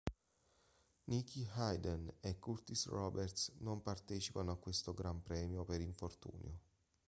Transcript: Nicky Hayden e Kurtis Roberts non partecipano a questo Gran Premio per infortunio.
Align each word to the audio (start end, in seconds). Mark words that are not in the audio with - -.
Nicky 1.05 1.43
Hayden 1.45 2.11
e 2.21 2.39
Kurtis 2.39 2.87
Roberts 2.87 3.51
non 3.59 3.83
partecipano 3.83 4.51
a 4.51 4.57
questo 4.57 4.95
Gran 4.95 5.21
Premio 5.21 5.63
per 5.63 5.79
infortunio. 5.79 6.59